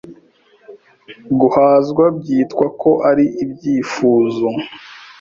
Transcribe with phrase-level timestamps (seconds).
[1.39, 4.47] Guhazwa byitwa ko ari ibyifuzo